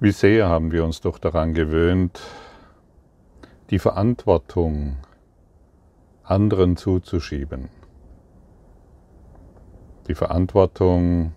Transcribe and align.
Wie 0.00 0.12
sehr 0.12 0.48
haben 0.48 0.70
wir 0.70 0.84
uns 0.84 1.00
doch 1.00 1.18
daran 1.18 1.54
gewöhnt, 1.54 2.20
die 3.70 3.80
Verantwortung 3.80 4.96
anderen 6.22 6.76
zuzuschieben. 6.76 7.68
Die 10.06 10.14
Verantwortung 10.14 11.32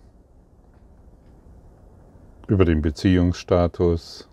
über 2.46 2.64
den 2.64 2.82
Beziehungsstatus, 2.82 4.28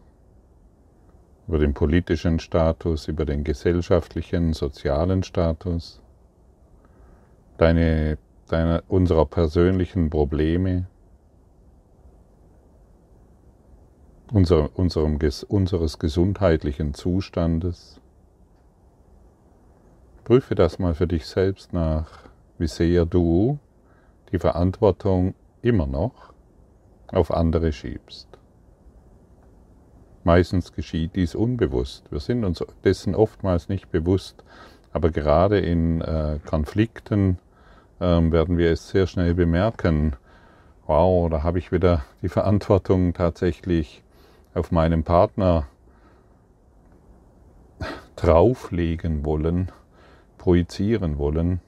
über 1.47 1.57
den 1.57 1.73
politischen 1.73 2.37
Status, 2.37 3.07
über 3.07 3.25
den 3.25 3.43
gesellschaftlichen, 3.43 4.53
sozialen 4.53 5.23
Status, 5.23 6.03
deine, 7.57 8.19
deine, 8.47 8.83
unserer 8.89 9.25
persönlichen 9.25 10.11
Probleme, 10.11 10.85
unser, 14.31 14.77
unserem, 14.77 15.19
unseres 15.47 15.99
gesundheitlichen 15.99 16.93
Zustandes. 16.93 17.99
Prüfe 20.23 20.55
das 20.55 20.79
mal 20.79 20.93
für 20.93 21.07
dich 21.07 21.25
selbst 21.25 21.73
nach, 21.73 22.19
wie 22.57 22.67
sehr 22.67 23.05
du 23.05 23.57
die 24.31 24.39
Verantwortung 24.39 25.33
immer 25.61 25.87
noch 25.87 26.33
auf 27.07 27.31
andere 27.31 27.71
schiebst. 27.71 28.27
Meistens 30.23 30.73
geschieht 30.73 31.15
dies 31.15 31.33
unbewusst. 31.33 32.11
Wir 32.11 32.19
sind 32.19 32.45
uns 32.45 32.63
dessen 32.83 33.15
oftmals 33.15 33.69
nicht 33.69 33.89
bewusst, 33.89 34.43
aber 34.91 35.09
gerade 35.09 35.59
in 35.59 36.01
äh, 36.01 36.39
Konflikten 36.45 37.39
äh, 37.99 38.03
werden 38.05 38.57
wir 38.57 38.71
es 38.71 38.89
sehr 38.89 39.07
schnell 39.07 39.33
bemerken. 39.33 40.15
Wow, 40.85 41.29
da 41.29 41.41
habe 41.41 41.57
ich 41.57 41.71
wieder 41.71 42.03
die 42.21 42.29
Verantwortung 42.29 43.13
tatsächlich 43.13 44.03
auf 44.53 44.71
meinen 44.71 45.03
Partner 45.03 45.67
drauflegen 48.15 49.25
wollen, 49.25 49.71
projizieren 50.37 51.17
wollen. 51.17 51.61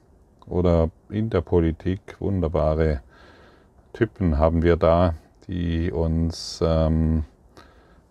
Oder 0.46 0.90
in 1.08 1.30
der 1.30 1.40
Politik 1.40 2.16
wunderbare 2.20 3.00
Typen 3.92 4.38
haben 4.38 4.62
wir 4.62 4.76
da, 4.76 5.14
die 5.46 5.92
uns 5.92 6.60
ähm, 6.62 7.24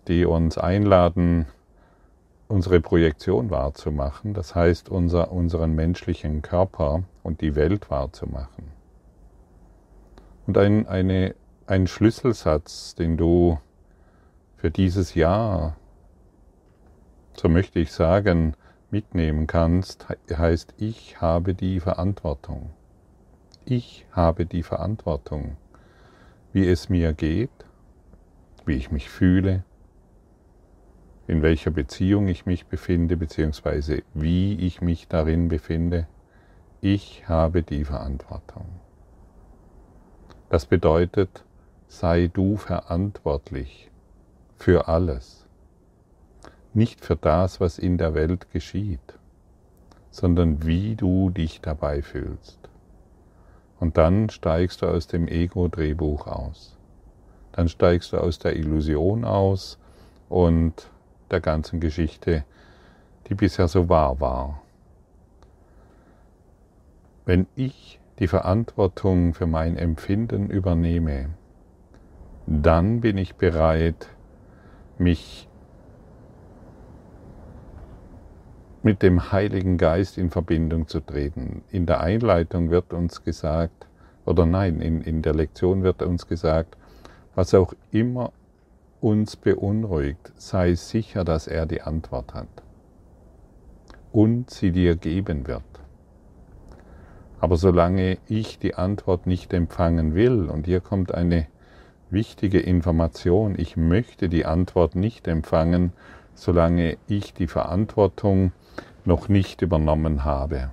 die 0.07 0.25
uns 0.25 0.57
einladen, 0.57 1.45
unsere 2.47 2.81
Projektion 2.81 3.49
wahrzumachen, 3.49 4.33
das 4.33 4.55
heißt 4.55 4.89
unser, 4.89 5.31
unseren 5.31 5.73
menschlichen 5.73 6.41
Körper 6.41 7.03
und 7.23 7.41
die 7.41 7.55
Welt 7.55 7.89
wahrzumachen. 7.89 8.65
Und 10.47 10.57
ein, 10.57 10.87
eine, 10.87 11.35
ein 11.65 11.87
Schlüsselsatz, 11.87 12.95
den 12.95 13.15
du 13.15 13.59
für 14.61 14.69
dieses 14.69 15.15
Jahr, 15.15 15.75
so 17.33 17.49
möchte 17.49 17.79
ich 17.79 17.91
sagen, 17.91 18.53
mitnehmen 18.91 19.47
kannst, 19.47 20.05
heißt, 20.31 20.75
ich 20.77 21.19
habe 21.19 21.55
die 21.55 21.79
Verantwortung. 21.79 22.69
Ich 23.65 24.05
habe 24.11 24.45
die 24.45 24.61
Verantwortung, 24.61 25.57
wie 26.53 26.67
es 26.67 26.89
mir 26.89 27.13
geht, 27.13 27.49
wie 28.63 28.75
ich 28.75 28.91
mich 28.91 29.09
fühle, 29.09 29.63
in 31.25 31.41
welcher 31.41 31.71
Beziehung 31.71 32.27
ich 32.27 32.45
mich 32.45 32.67
befinde, 32.67 33.17
beziehungsweise 33.17 34.03
wie 34.13 34.53
ich 34.59 34.79
mich 34.79 35.07
darin 35.07 35.47
befinde. 35.47 36.05
Ich 36.81 37.27
habe 37.27 37.63
die 37.63 37.83
Verantwortung. 37.83 38.67
Das 40.49 40.67
bedeutet, 40.67 41.45
sei 41.87 42.27
du 42.27 42.57
verantwortlich 42.57 43.90
für 44.61 44.87
alles. 44.87 45.45
Nicht 46.73 47.03
für 47.03 47.15
das, 47.15 47.59
was 47.59 47.79
in 47.79 47.97
der 47.97 48.13
Welt 48.13 48.51
geschieht, 48.51 49.17
sondern 50.11 50.65
wie 50.65 50.95
du 50.95 51.29
dich 51.31 51.61
dabei 51.61 52.01
fühlst. 52.01 52.59
Und 53.79 53.97
dann 53.97 54.29
steigst 54.29 54.83
du 54.83 54.85
aus 54.85 55.07
dem 55.07 55.27
Ego-Drehbuch 55.27 56.27
aus. 56.27 56.77
Dann 57.53 57.67
steigst 57.67 58.13
du 58.13 58.17
aus 58.17 58.37
der 58.37 58.55
Illusion 58.55 59.25
aus 59.25 59.79
und 60.29 60.89
der 61.31 61.41
ganzen 61.41 61.79
Geschichte, 61.79 62.45
die 63.27 63.35
bisher 63.35 63.67
so 63.67 63.89
wahr 63.89 64.19
war. 64.19 64.61
Wenn 67.25 67.47
ich 67.55 67.99
die 68.19 68.27
Verantwortung 68.27 69.33
für 69.33 69.47
mein 69.47 69.75
Empfinden 69.75 70.49
übernehme, 70.49 71.29
dann 72.45 73.01
bin 73.01 73.17
ich 73.17 73.35
bereit, 73.35 74.07
mich 75.01 75.49
mit 78.83 79.03
dem 79.03 79.31
Heiligen 79.31 79.77
Geist 79.77 80.17
in 80.17 80.29
Verbindung 80.29 80.87
zu 80.87 81.01
treten. 81.01 81.63
In 81.69 81.85
der 81.85 82.01
Einleitung 82.01 82.69
wird 82.69 82.93
uns 82.93 83.23
gesagt, 83.23 83.87
oder 84.25 84.45
nein, 84.45 84.81
in, 84.81 85.01
in 85.01 85.21
der 85.21 85.35
Lektion 85.35 85.83
wird 85.83 86.01
uns 86.01 86.27
gesagt, 86.27 86.77
was 87.35 87.53
auch 87.53 87.73
immer 87.91 88.31
uns 88.99 89.35
beunruhigt, 89.35 90.31
sei 90.37 90.75
sicher, 90.75 91.23
dass 91.23 91.47
er 91.47 91.65
die 91.65 91.81
Antwort 91.81 92.33
hat 92.33 92.47
und 94.11 94.49
sie 94.49 94.71
dir 94.71 94.95
geben 94.95 95.47
wird. 95.47 95.63
Aber 97.39 97.57
solange 97.57 98.19
ich 98.27 98.59
die 98.59 98.75
Antwort 98.75 99.25
nicht 99.25 99.53
empfangen 99.53 100.13
will, 100.13 100.49
und 100.49 100.67
hier 100.67 100.79
kommt 100.79 101.13
eine 101.13 101.47
wichtige 102.11 102.59
Information, 102.59 103.55
ich 103.57 103.77
möchte 103.77 104.29
die 104.29 104.45
Antwort 104.45 104.95
nicht 104.95 105.27
empfangen, 105.27 105.93
solange 106.33 106.97
ich 107.07 107.33
die 107.33 107.47
Verantwortung 107.47 108.51
noch 109.05 109.29
nicht 109.29 109.61
übernommen 109.61 110.23
habe. 110.23 110.71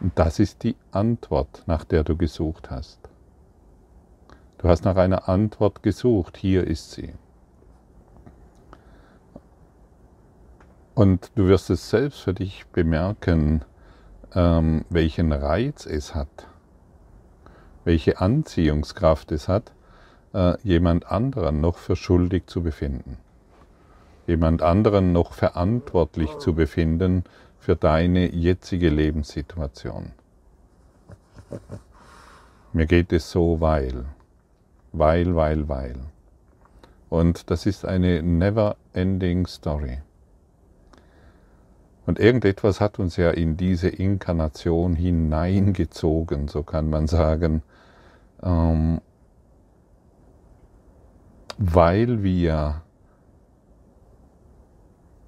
Und 0.00 0.18
das 0.18 0.38
ist 0.38 0.62
die 0.62 0.76
Antwort, 0.90 1.62
nach 1.66 1.84
der 1.84 2.04
du 2.04 2.16
gesucht 2.16 2.70
hast. 2.70 2.98
Du 4.58 4.68
hast 4.68 4.84
nach 4.84 4.96
einer 4.96 5.28
Antwort 5.28 5.82
gesucht, 5.82 6.36
hier 6.36 6.66
ist 6.66 6.92
sie. 6.92 7.14
Und 10.94 11.32
du 11.34 11.46
wirst 11.48 11.70
es 11.70 11.90
selbst 11.90 12.20
für 12.20 12.34
dich 12.34 12.66
bemerken, 12.68 13.64
ähm, 14.34 14.84
welchen 14.90 15.32
Reiz 15.32 15.86
es 15.86 16.14
hat, 16.14 16.48
welche 17.84 18.20
Anziehungskraft 18.20 19.32
es 19.32 19.48
hat, 19.48 19.72
äh, 20.32 20.56
jemand 20.62 21.10
anderen 21.10 21.60
noch 21.60 21.78
für 21.78 21.96
schuldig 21.96 22.46
zu 22.46 22.62
befinden, 22.62 23.18
jemand 24.26 24.62
anderen 24.62 25.12
noch 25.12 25.32
verantwortlich 25.32 26.38
zu 26.38 26.54
befinden 26.54 27.24
für 27.58 27.76
deine 27.76 28.34
jetzige 28.34 28.90
Lebenssituation. 28.90 30.12
Mir 32.72 32.86
geht 32.86 33.12
es 33.12 33.30
so, 33.30 33.60
weil 33.60 34.04
weil, 34.94 35.34
weil, 35.34 35.68
weil. 35.68 35.96
Und 37.08 37.50
das 37.50 37.66
ist 37.66 37.84
eine 37.84 38.22
never-ending 38.22 39.46
Story. 39.46 39.98
Und 42.06 42.18
irgendetwas 42.18 42.80
hat 42.80 42.98
uns 42.98 43.16
ja 43.16 43.30
in 43.30 43.56
diese 43.56 43.88
Inkarnation 43.88 44.94
hineingezogen, 44.94 46.48
so 46.48 46.62
kann 46.62 46.90
man 46.90 47.06
sagen, 47.06 47.62
ähm, 48.44 49.00
weil 51.58 52.22
wir 52.22 52.82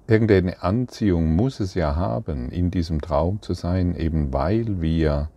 irgendeine 0.07 0.61
Anziehung 0.61 1.35
muss 1.35 1.59
es 1.59 1.73
ja 1.73 1.95
haben, 1.95 2.49
in 2.49 2.71
diesem 2.71 3.01
Traum 3.01 3.41
zu 3.41 3.53
sein, 3.53 3.95
eben 3.95 4.31
weil 4.31 4.81
wir 4.81 5.29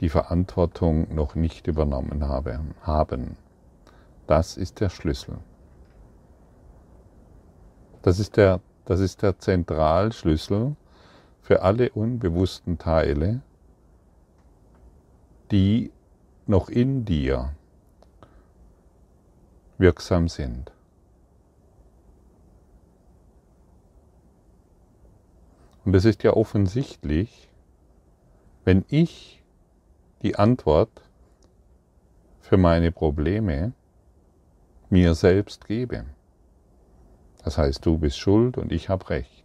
die 0.00 0.08
Verantwortung 0.08 1.14
noch 1.14 1.34
nicht 1.34 1.66
übernommen 1.66 2.26
haben. 2.26 3.36
Das 4.26 4.56
ist 4.56 4.80
der 4.80 4.88
Schlüssel. 4.88 5.36
Das 8.02 8.18
ist 8.18 8.36
der, 8.36 8.60
das 8.86 9.00
ist 9.00 9.22
der 9.22 9.38
Zentralschlüssel 9.38 10.74
für 11.42 11.62
alle 11.62 11.90
unbewussten 11.90 12.78
Teile, 12.78 13.42
die 15.50 15.92
noch 16.50 16.68
in 16.68 17.04
dir 17.04 17.54
wirksam 19.78 20.28
sind. 20.28 20.72
Und 25.84 25.94
es 25.94 26.04
ist 26.04 26.22
ja 26.22 26.34
offensichtlich, 26.34 27.48
wenn 28.64 28.84
ich 28.88 29.42
die 30.22 30.36
Antwort 30.36 30.90
für 32.40 32.58
meine 32.58 32.92
Probleme 32.92 33.72
mir 34.90 35.14
selbst 35.14 35.66
gebe. 35.66 36.04
Das 37.42 37.56
heißt, 37.56 37.86
du 37.86 37.96
bist 37.96 38.18
schuld 38.18 38.58
und 38.58 38.70
ich 38.70 38.90
habe 38.90 39.08
recht. 39.08 39.44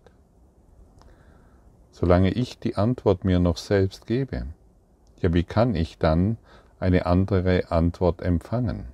Solange 1.92 2.32
ich 2.32 2.60
die 2.60 2.76
Antwort 2.76 3.24
mir 3.24 3.40
noch 3.40 3.56
selbst 3.56 4.06
gebe, 4.06 4.48
ja, 5.22 5.34
wie 5.34 5.44
kann 5.44 5.76
ich 5.76 5.98
dann 5.98 6.38
eine 6.80 7.06
andere 7.06 7.72
Antwort 7.72 8.22
empfangen? 8.22 8.88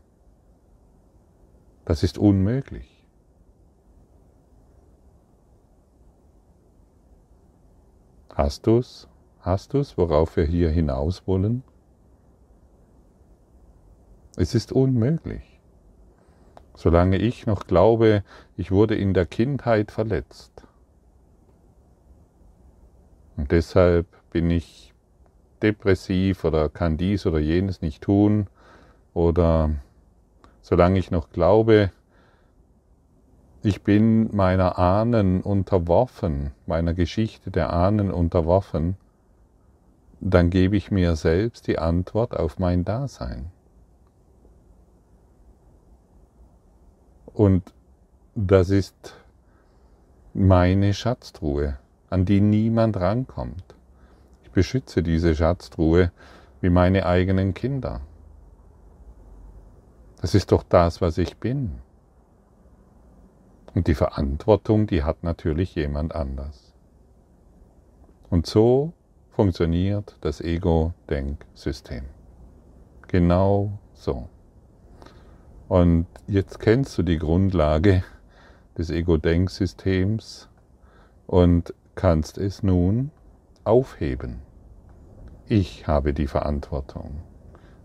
Das 1.86 2.04
ist 2.04 2.18
unmöglich. 2.18 3.06
Hast 8.34 8.66
du's? 8.66 9.08
Hast 9.42 9.74
du's, 9.74 9.98
worauf 9.98 10.36
wir 10.38 10.46
hier 10.46 10.70
hinaus 10.70 11.28
wollen? 11.28 11.64
Es 14.38 14.56
ist 14.56 14.72
unmöglich. 14.72 15.60
Solange 16.76 17.18
ich 17.18 17.46
noch 17.46 17.68
glaube, 17.68 18.24
ich 18.56 18.72
wurde 18.72 18.96
in 18.96 19.14
der 19.14 19.26
Kindheit 19.26 19.92
verletzt. 19.92 20.66
Und 23.36 23.52
deshalb 23.52 24.08
bin 24.32 24.50
ich 24.50 24.91
depressiv 25.62 26.44
oder 26.44 26.70
kann 26.70 26.98
dies 26.98 27.26
oder 27.26 27.40
jenes 27.40 27.82
nicht 27.82 28.02
tun. 28.04 28.48
Oder 29.14 29.72
solange 30.62 31.00
ich 31.00 31.12
noch 31.12 31.30
glaube, 31.32 31.92
ich 33.64 33.84
bin 33.84 34.36
meiner 34.36 34.80
Ahnen 34.80 35.42
unterworfen, 35.42 36.52
meiner 36.66 36.94
Geschichte 36.94 37.52
der 37.52 37.72
Ahnen 37.72 38.12
unterworfen, 38.12 38.96
dann 40.20 40.50
gebe 40.50 40.78
ich 40.78 40.92
mir 40.92 41.16
selbst 41.16 41.68
die 41.68 41.80
Antwort 41.80 42.36
auf 42.36 42.60
mein 42.60 42.86
Dasein. 42.86 43.52
Und 47.34 47.74
das 48.36 48.70
ist 48.70 49.16
meine 50.34 50.94
Schatztruhe, 50.94 51.78
an 52.10 52.26
die 52.26 52.42
niemand 52.42 52.98
rankommt. 52.98 53.76
Beschütze 54.54 55.04
diese 55.04 55.36
Schatztruhe 55.36 56.12
wie 56.62 56.70
meine 56.70 57.06
eigenen 57.06 57.54
Kinder. 57.54 58.02
Das 60.22 60.36
ist 60.36 60.52
doch 60.52 60.64
das, 60.64 61.02
was 61.02 61.18
ich 61.18 61.38
bin. 61.38 61.80
Und 63.74 63.88
die 63.88 63.96
Verantwortung, 63.96 64.86
die 64.86 65.04
hat 65.04 65.24
natürlich 65.24 65.76
jemand 65.76 66.14
anders. 66.14 66.74
Und 68.30 68.46
so 68.46 68.94
funktioniert 69.32 70.18
das 70.22 70.42
Ego-Denksystem. 70.42 72.04
Genau 73.08 73.80
so. 73.94 74.30
Und 75.68 76.06
jetzt 76.28 76.60
kennst 76.60 76.98
du 76.98 77.04
die 77.04 77.18
Grundlage 77.18 78.04
des 78.78 78.90
Ego-Denksystems 78.90 80.50
und 81.28 81.74
kannst 81.96 82.38
es 82.38 82.62
nun 82.62 83.12
aufheben. 83.64 84.40
Ich 85.48 85.88
habe 85.88 86.14
die 86.14 86.28
Verantwortung, 86.28 87.22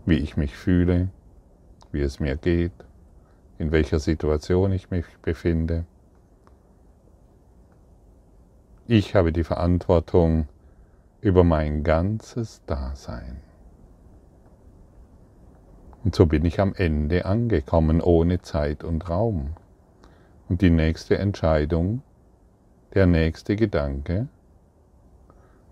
wie 0.05 0.17
ich 0.17 0.37
mich 0.37 0.55
fühle, 0.55 1.09
wie 1.91 2.01
es 2.01 2.19
mir 2.19 2.35
geht, 2.35 2.71
in 3.57 3.71
welcher 3.71 3.99
Situation 3.99 4.71
ich 4.71 4.89
mich 4.89 5.05
befinde. 5.21 5.85
Ich 8.87 9.15
habe 9.15 9.33
die 9.33 9.43
Verantwortung 9.43 10.47
über 11.19 11.43
mein 11.43 11.83
ganzes 11.83 12.63
Dasein. 12.65 13.41
Und 16.03 16.15
so 16.15 16.25
bin 16.25 16.45
ich 16.45 16.61
am 16.61 16.73
Ende 16.73 17.25
angekommen, 17.25 17.99
ohne 17.99 18.41
Zeit 18.41 18.85
und 18.85 19.09
Raum. 19.09 19.55
Und 20.47 20.61
die 20.61 20.69
nächste 20.69 21.17
Entscheidung, 21.17 22.01
der 22.93 23.07
nächste 23.07 23.57
Gedanke, 23.57 24.29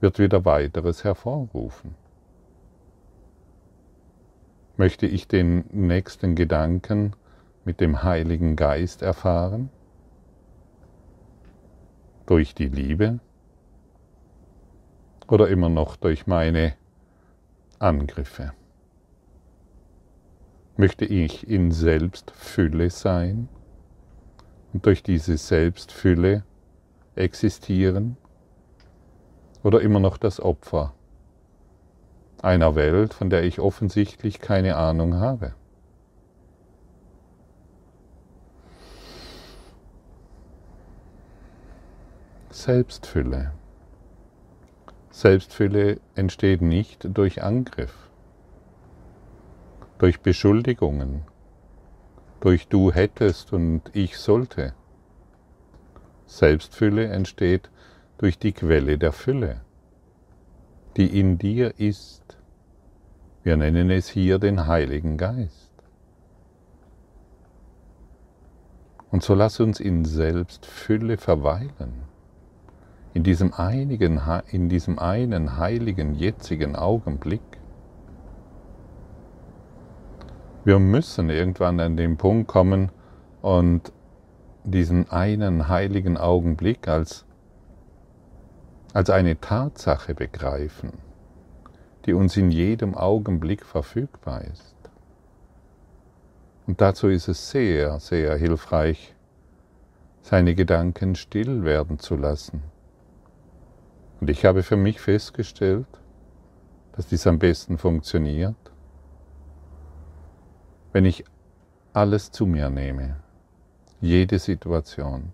wird 0.01 0.19
wieder 0.19 0.45
weiteres 0.45 1.03
hervorrufen. 1.03 1.95
Möchte 4.77 5.07
ich 5.07 5.27
den 5.27 5.65
nächsten 5.71 6.36
Gedanken 6.36 7.13
mit 7.63 7.80
dem 7.80 8.03
Heiligen 8.03 8.56
Geist 8.56 9.01
erfahren? 9.01 9.69
Durch 12.25 12.53
die 12.56 12.68
Liebe? 12.68 13.19
Oder 15.27 15.47
immer 15.47 15.69
noch 15.69 15.95
durch 15.95 16.27
meine 16.27 16.74
Angriffe? 17.80 18.51
Möchte 20.77 21.06
ich 21.06 21.47
in 21.50 21.71
Selbstfülle 21.71 22.89
sein 22.89 23.47
und 24.74 24.86
durch 24.86 25.03
diese 25.03 25.38
Selbstfülle 25.38 26.44
existieren? 27.15 28.18
Oder 29.65 29.81
immer 29.81 30.00
noch 30.00 30.17
das 30.17 30.39
Opfer 30.39 30.94
einer 32.41 32.75
Welt, 32.75 33.15
von 33.15 33.29
der 33.31 33.44
ich 33.44 33.59
offensichtlich 33.59 34.39
keine 34.39 34.75
Ahnung 34.75 35.15
habe? 35.15 35.56
Selbstfülle. 42.51 43.51
Selbstfülle 45.09 46.00
entsteht 46.13 46.61
nicht 46.61 47.07
durch 47.18 47.41
Angriff 47.41 48.06
durch 49.97 50.19
Beschuldigungen, 50.19 51.23
durch 52.41 52.68
du 52.68 52.91
hättest 52.91 53.53
und 53.53 53.81
ich 53.94 54.18
sollte. 54.18 54.73
Selbstfülle 56.25 57.07
entsteht 57.07 57.69
durch 58.17 58.39
die 58.39 58.53
Quelle 58.53 58.97
der 58.97 59.12
Fülle, 59.12 59.62
die 60.97 61.19
in 61.19 61.38
dir 61.38 61.79
ist. 61.79 62.38
Wir 63.44 63.57
nennen 63.57 63.89
es 63.91 64.09
hier 64.09 64.39
den 64.39 64.67
Heiligen 64.67 65.17
Geist. 65.17 65.71
Und 69.12 69.23
so 69.23 69.33
lass 69.33 69.59
uns 69.59 69.79
in 69.79 70.03
Selbstfülle 70.03 71.17
verweilen, 71.17 72.03
in 73.13 73.23
diesem, 73.23 73.53
einigen, 73.53 74.21
in 74.51 74.68
diesem 74.68 75.00
einen 75.00 75.57
heiligen 75.57 76.15
jetzigen 76.15 76.75
Augenblick 76.75 77.41
wir 80.65 80.79
müssen 80.79 81.29
irgendwann 81.29 81.79
an 81.79 81.95
den 81.95 82.18
Punkt 82.18 82.47
kommen 82.47 82.91
und 83.44 83.94
diesen 84.63 85.11
einen 85.11 85.69
heiligen 85.69 86.18
Augenblick 86.18 86.88
als, 86.88 87.25
als 88.95 89.09
eine 89.09 89.42
Tatsache 89.42 90.15
begreifen, 90.15 90.94
die 92.06 92.13
uns 92.13 92.38
in 92.38 92.50
jedem 92.50 92.95
Augenblick 92.95 93.65
verfügbar 93.65 94.45
ist. 94.45 94.74
Und 96.65 96.80
dazu 96.80 97.09
ist 97.09 97.27
es 97.27 97.51
sehr, 97.51 98.00
sehr 98.00 98.38
hilfreich, 98.38 99.13
seine 100.21 100.56
Gedanken 100.56 101.16
still 101.16 101.66
werden 101.66 101.99
zu 101.99 102.16
lassen. 102.16 102.64
Und 104.21 104.30
ich 104.30 104.45
habe 104.45 104.64
für 104.64 104.78
mich 104.78 105.02
festgestellt, 105.02 105.87
dass 106.94 107.07
dies 107.07 107.28
am 107.28 107.37
besten 107.37 107.78
funktioniert, 107.78 108.56
wenn 110.94 111.04
ich 111.04 111.25
alles 111.92 112.31
zu 112.31 112.45
mir 112.45 112.69
nehme, 112.69 113.18
jede 113.99 114.40
Situation, 114.40 115.33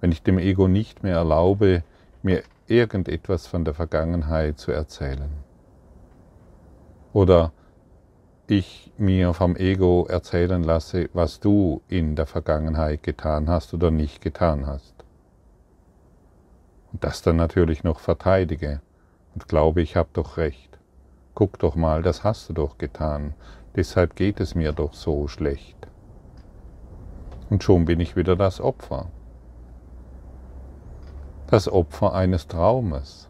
wenn 0.00 0.12
ich 0.12 0.22
dem 0.22 0.38
Ego 0.38 0.68
nicht 0.68 1.02
mehr 1.02 1.16
erlaube, 1.16 1.82
mir 2.22 2.42
irgendetwas 2.66 3.46
von 3.46 3.64
der 3.64 3.74
Vergangenheit 3.74 4.58
zu 4.58 4.72
erzählen. 4.72 5.30
Oder 7.12 7.52
ich 8.46 8.92
mir 8.98 9.32
vom 9.32 9.56
Ego 9.56 10.06
erzählen 10.08 10.62
lasse, 10.62 11.08
was 11.12 11.40
du 11.40 11.82
in 11.88 12.16
der 12.16 12.26
Vergangenheit 12.26 13.02
getan 13.02 13.48
hast 13.48 13.72
oder 13.74 13.90
nicht 13.90 14.20
getan 14.20 14.66
hast. 14.66 14.94
Und 16.92 17.04
das 17.04 17.22
dann 17.22 17.36
natürlich 17.36 17.84
noch 17.84 18.00
verteidige 18.00 18.80
und 19.34 19.46
glaube, 19.46 19.82
ich 19.82 19.96
habe 19.96 20.08
doch 20.12 20.36
recht. 20.36 20.78
Guck 21.34 21.58
doch 21.60 21.76
mal, 21.76 22.02
das 22.02 22.24
hast 22.24 22.48
du 22.48 22.52
doch 22.52 22.78
getan. 22.78 23.34
Deshalb 23.76 24.16
geht 24.16 24.40
es 24.40 24.54
mir 24.54 24.72
doch 24.72 24.94
so 24.94 25.28
schlecht. 25.28 25.76
Und 27.48 27.62
schon 27.62 27.84
bin 27.84 28.00
ich 28.00 28.16
wieder 28.16 28.36
das 28.36 28.60
Opfer. 28.60 29.10
Das 31.50 31.68
Opfer 31.68 32.14
eines 32.14 32.46
Traumes. 32.46 33.28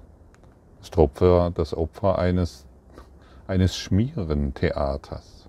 Das 0.81 0.97
Opfer, 0.97 1.51
das 1.55 1.75
Opfer 1.75 2.19
eines, 2.19 2.67
eines 3.47 3.77
Schmierentheaters. 3.77 5.49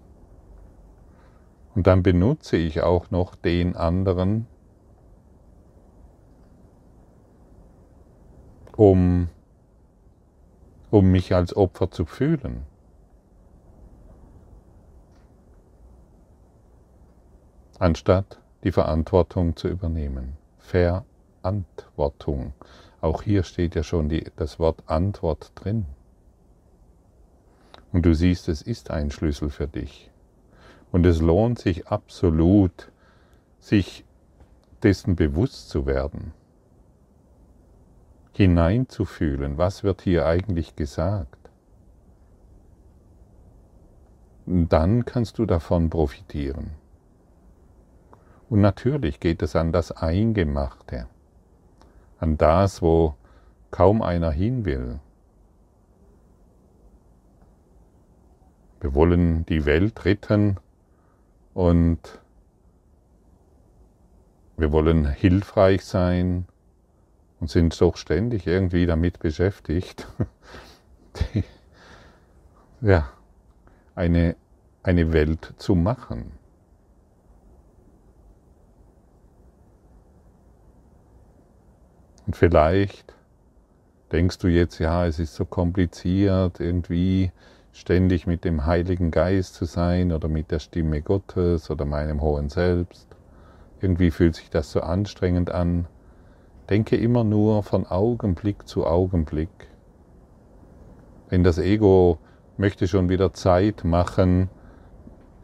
Und 1.75 1.87
dann 1.87 2.01
benutze 2.01 2.57
ich 2.57 2.81
auch 2.81 3.11
noch 3.11 3.35
den 3.35 3.75
anderen, 3.75 4.47
um, 8.75 9.29
um 10.89 11.11
mich 11.11 11.35
als 11.35 11.55
Opfer 11.55 11.91
zu 11.91 12.05
fühlen. 12.05 12.65
anstatt 17.81 18.39
die 18.63 18.71
Verantwortung 18.71 19.55
zu 19.55 19.67
übernehmen. 19.67 20.37
Verantwortung. 21.41 22.53
Auch 23.01 23.23
hier 23.23 23.43
steht 23.43 23.75
ja 23.75 23.83
schon 23.83 24.09
die, 24.09 24.25
das 24.35 24.59
Wort 24.59 24.83
Antwort 24.85 25.51
drin. 25.55 25.85
Und 27.91 28.05
du 28.05 28.13
siehst, 28.13 28.47
es 28.47 28.61
ist 28.61 28.91
ein 28.91 29.11
Schlüssel 29.11 29.49
für 29.49 29.67
dich. 29.67 30.11
Und 30.91 31.05
es 31.05 31.19
lohnt 31.19 31.59
sich 31.59 31.87
absolut, 31.87 32.91
sich 33.59 34.05
dessen 34.83 35.15
bewusst 35.15 35.69
zu 35.69 35.85
werden, 35.85 36.33
hineinzufühlen, 38.33 39.57
was 39.57 39.83
wird 39.83 40.01
hier 40.01 40.25
eigentlich 40.25 40.75
gesagt. 40.75 41.37
Dann 44.45 45.05
kannst 45.05 45.37
du 45.37 45.45
davon 45.45 45.89
profitieren. 45.89 46.71
Und 48.49 48.59
natürlich 48.59 49.19
geht 49.19 49.41
es 49.43 49.55
an 49.55 49.71
das 49.71 49.91
Eingemachte, 49.91 51.07
an 52.21 52.37
das, 52.37 52.81
wo 52.81 53.15
kaum 53.71 54.01
einer 54.01 54.31
hin 54.31 54.63
will. 54.63 54.99
Wir 58.79 58.93
wollen 58.93 59.45
die 59.45 59.65
Welt 59.65 60.05
retten 60.05 60.57
und 61.53 61.99
wir 64.57 64.71
wollen 64.71 65.07
hilfreich 65.07 65.83
sein 65.83 66.45
und 67.39 67.49
sind 67.49 67.79
doch 67.81 67.97
ständig 67.97 68.45
irgendwie 68.45 68.85
damit 68.85 69.19
beschäftigt, 69.19 70.07
ja, 72.81 73.09
eine, 73.95 74.35
eine 74.83 75.11
Welt 75.13 75.53
zu 75.57 75.75
machen. 75.75 76.40
Und 82.31 82.37
vielleicht 82.37 83.13
denkst 84.13 84.37
du 84.37 84.47
jetzt, 84.47 84.79
ja, 84.79 85.05
es 85.05 85.19
ist 85.19 85.35
so 85.35 85.43
kompliziert, 85.43 86.61
irgendwie 86.61 87.33
ständig 87.73 88.25
mit 88.25 88.45
dem 88.45 88.65
Heiligen 88.65 89.11
Geist 89.11 89.55
zu 89.55 89.65
sein 89.65 90.13
oder 90.13 90.29
mit 90.29 90.49
der 90.49 90.59
Stimme 90.59 91.01
Gottes 91.01 91.69
oder 91.69 91.83
meinem 91.83 92.21
hohen 92.21 92.47
Selbst. 92.47 93.05
Irgendwie 93.81 94.11
fühlt 94.11 94.35
sich 94.35 94.49
das 94.49 94.71
so 94.71 94.79
anstrengend 94.79 95.51
an. 95.51 95.89
Denke 96.69 96.95
immer 96.95 97.25
nur 97.25 97.63
von 97.63 97.85
Augenblick 97.85 98.65
zu 98.65 98.87
Augenblick. 98.87 99.67
Denn 101.31 101.43
das 101.43 101.57
Ego 101.57 102.17
möchte 102.55 102.87
schon 102.87 103.09
wieder 103.09 103.33
Zeit 103.33 103.83
machen, 103.83 104.49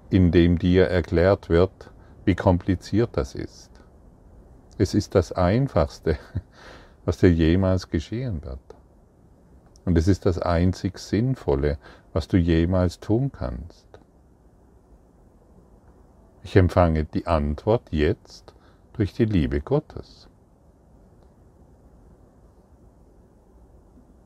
indem 0.09 0.57
dir 0.57 0.85
erklärt 0.87 1.49
wird, 1.49 1.91
wie 2.23 2.35
kompliziert 2.35 3.09
das 3.11 3.35
ist. 3.35 3.71
Es 4.77 4.93
ist 4.93 5.15
das 5.15 5.31
Einfachste, 5.31 6.17
was 7.07 7.19
dir 7.19 7.31
jemals 7.31 7.89
geschehen 7.89 8.43
wird. 8.43 8.59
Und 9.85 9.97
es 9.97 10.09
ist 10.09 10.25
das 10.25 10.39
einzig 10.39 10.99
Sinnvolle, 10.99 11.77
was 12.11 12.27
du 12.27 12.35
jemals 12.35 12.99
tun 12.99 13.31
kannst. 13.31 13.87
Ich 16.43 16.57
empfange 16.57 17.05
die 17.05 17.25
Antwort 17.25 17.83
jetzt 17.91 18.53
durch 18.91 19.13
die 19.13 19.23
Liebe 19.23 19.61
Gottes. 19.61 20.27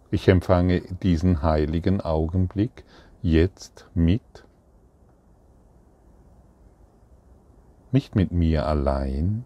Ich 0.09 0.27
empfange 0.27 0.81
diesen 0.81 1.43
heiligen 1.43 2.01
Augenblick 2.01 2.83
jetzt 3.21 3.87
mit, 3.93 4.43
nicht 7.91 8.15
mit 8.15 8.31
mir 8.31 8.65
allein, 8.65 9.45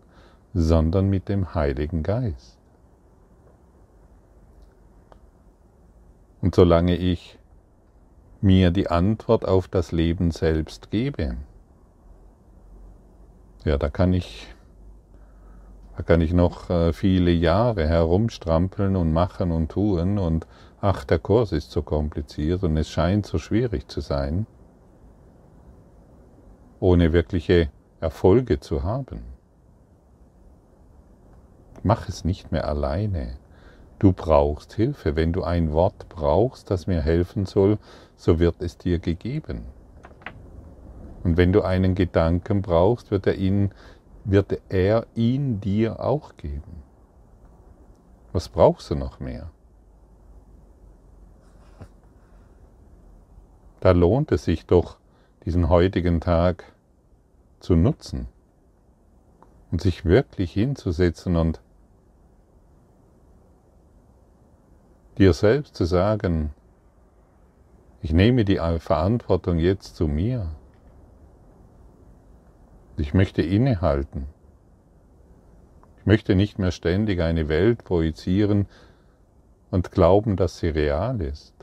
sondern 0.53 1.09
mit 1.09 1.27
dem 1.27 1.53
Heiligen 1.53 2.01
Geist. 2.01 2.64
Und 6.45 6.53
solange 6.53 6.95
ich 6.95 7.39
mir 8.39 8.69
die 8.69 8.87
Antwort 8.87 9.47
auf 9.47 9.67
das 9.67 9.91
Leben 9.91 10.29
selbst 10.29 10.91
gebe, 10.91 11.37
ja, 13.63 13.79
da 13.79 13.89
kann 13.89 14.13
ich, 14.13 14.53
da 15.97 16.03
kann 16.03 16.21
ich 16.21 16.33
noch 16.33 16.69
äh, 16.69 16.93
viele 16.93 17.31
Jahre 17.31 17.87
herumstrampeln 17.87 18.95
und 18.95 19.11
machen 19.11 19.51
und 19.51 19.71
tun 19.71 20.19
und 20.19 20.45
ach, 20.81 21.03
der 21.03 21.17
Kurs 21.17 21.51
ist 21.51 21.71
so 21.71 21.81
kompliziert 21.81 22.61
und 22.61 22.77
es 22.77 22.91
scheint 22.91 23.25
so 23.25 23.39
schwierig 23.39 23.87
zu 23.87 24.01
sein, 24.01 24.45
ohne 26.79 27.11
wirkliche 27.11 27.71
Erfolge 28.01 28.59
zu 28.59 28.83
haben. 28.83 29.23
Mach 31.81 32.07
es 32.07 32.23
nicht 32.23 32.51
mehr 32.51 32.67
alleine. 32.67 33.39
Du 33.99 34.11
brauchst 34.11 34.73
Hilfe. 34.73 35.15
Wenn 35.15 35.33
du 35.33 35.43
ein 35.43 35.71
Wort 35.71 36.09
brauchst, 36.09 36.69
das 36.69 36.87
mir 36.87 37.01
helfen 37.01 37.45
soll, 37.45 37.77
so 38.15 38.39
wird 38.39 38.61
es 38.61 38.77
dir 38.77 38.99
gegeben. 38.99 39.65
Und 41.23 41.37
wenn 41.37 41.53
du 41.53 41.61
einen 41.61 41.95
Gedanken 41.95 42.61
brauchst, 42.61 43.09
wird 43.09 43.25
er 43.25 43.35
ihn, 43.35 43.71
wird 44.25 44.59
er 44.69 45.07
ihn 45.15 45.59
dir 45.59 45.99
auch 46.03 46.35
geben. 46.37 46.83
Was 48.31 48.49
brauchst 48.49 48.91
du 48.91 48.95
noch 48.95 49.19
mehr? 49.19 49.49
Da 53.79 53.91
lohnt 53.91 54.31
es 54.31 54.43
sich 54.43 54.65
doch, 54.65 54.97
diesen 55.45 55.69
heutigen 55.69 56.19
Tag 56.19 56.63
zu 57.59 57.75
nutzen 57.75 58.27
und 59.71 59.81
sich 59.81 60.05
wirklich 60.05 60.51
hinzusetzen 60.51 61.35
und 61.35 61.61
dir 65.17 65.33
selbst 65.33 65.75
zu 65.75 65.85
sagen, 65.85 66.53
ich 68.01 68.13
nehme 68.13 68.45
die 68.45 68.59
Verantwortung 68.79 69.57
jetzt 69.57 69.95
zu 69.95 70.07
mir. 70.07 70.51
Ich 72.97 73.13
möchte 73.13 73.41
innehalten. 73.41 74.27
Ich 75.97 76.05
möchte 76.05 76.35
nicht 76.35 76.59
mehr 76.59 76.71
ständig 76.71 77.21
eine 77.21 77.49
Welt 77.49 77.83
projizieren 77.83 78.67
und 79.71 79.91
glauben, 79.91 80.35
dass 80.35 80.59
sie 80.59 80.69
real 80.69 81.19
ist. 81.21 81.53